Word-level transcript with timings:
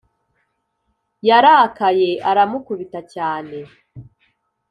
Yarakaye 1.27 2.09
aramukubita 2.29 2.99
cyane 3.13 3.57